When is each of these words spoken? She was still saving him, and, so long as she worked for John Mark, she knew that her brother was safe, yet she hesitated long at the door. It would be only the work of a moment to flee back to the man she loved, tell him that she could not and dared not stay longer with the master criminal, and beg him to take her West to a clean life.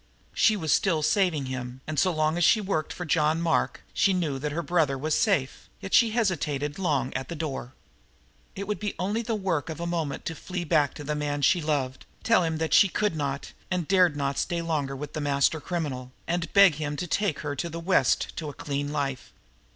She 0.33 0.55
was 0.57 0.71
still 0.73 1.03
saving 1.03 1.45
him, 1.45 1.81
and, 1.85 1.99
so 1.99 2.11
long 2.11 2.35
as 2.35 2.43
she 2.43 2.59
worked 2.59 2.91
for 2.91 3.05
John 3.05 3.39
Mark, 3.39 3.83
she 3.93 4.13
knew 4.13 4.39
that 4.39 4.51
her 4.51 4.63
brother 4.63 4.97
was 4.97 5.13
safe, 5.13 5.69
yet 5.79 5.93
she 5.93 6.09
hesitated 6.09 6.79
long 6.79 7.13
at 7.13 7.29
the 7.29 7.35
door. 7.35 7.75
It 8.55 8.67
would 8.67 8.79
be 8.79 8.95
only 8.97 9.21
the 9.21 9.35
work 9.35 9.69
of 9.69 9.79
a 9.79 9.85
moment 9.85 10.25
to 10.25 10.33
flee 10.33 10.63
back 10.63 10.95
to 10.95 11.03
the 11.03 11.13
man 11.13 11.43
she 11.43 11.61
loved, 11.61 12.07
tell 12.23 12.43
him 12.43 12.57
that 12.57 12.73
she 12.73 12.89
could 12.89 13.15
not 13.15 13.53
and 13.69 13.87
dared 13.87 14.15
not 14.17 14.39
stay 14.39 14.63
longer 14.63 14.95
with 14.95 15.13
the 15.13 15.21
master 15.21 15.61
criminal, 15.61 16.11
and 16.25 16.51
beg 16.51 16.77
him 16.77 16.95
to 16.95 17.05
take 17.05 17.41
her 17.41 17.55
West 17.71 18.35
to 18.37 18.49
a 18.49 18.55
clean 18.55 18.91
life. 18.91 19.31